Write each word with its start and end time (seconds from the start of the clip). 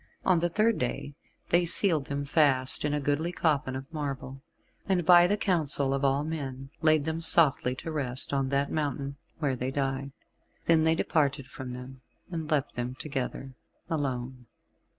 On 0.25 0.39
the 0.39 0.49
third 0.49 0.79
day 0.79 1.13
they 1.49 1.63
sealed 1.63 2.05
them 2.05 2.25
fast 2.25 2.83
in 2.83 2.91
a 2.91 2.99
goodly 2.99 3.31
coffin 3.31 3.75
of 3.75 3.85
marble, 3.93 4.41
and 4.89 5.05
by 5.05 5.27
the 5.27 5.37
counsel 5.37 5.93
of 5.93 6.03
all 6.03 6.23
men, 6.23 6.71
laid 6.81 7.05
them 7.05 7.21
softly 7.21 7.75
to 7.75 7.91
rest 7.91 8.33
on 8.33 8.49
that 8.49 8.71
mountain 8.71 9.17
where 9.37 9.55
they 9.55 9.69
died. 9.69 10.11
Then 10.65 10.85
they 10.85 10.95
departed 10.95 11.45
from 11.45 11.73
them, 11.73 12.01
and 12.31 12.49
left 12.49 12.73
them 12.73 12.95
together, 12.95 13.53
alone. 13.91 14.47